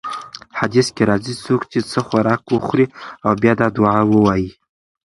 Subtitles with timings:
[0.59, 2.85] حديث کي راځي: څوک چې څه خوراک وخوري
[3.25, 4.49] او بيا دا دعاء ووايي: